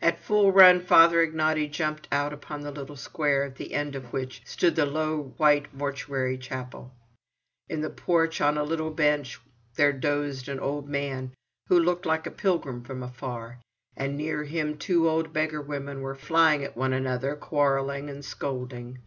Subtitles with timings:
[0.00, 4.12] At full run Father Ignaty jumped out upon the little square at the end of
[4.12, 6.92] which stood the low white mortuary chapel.
[7.68, 9.40] In the porch on a little bench
[9.74, 11.32] there dozed an old man
[11.66, 13.58] who looked like a pilgrim from afar,
[13.96, 18.98] and near him two old beggar women were flying at one another, quarrelling and scolding.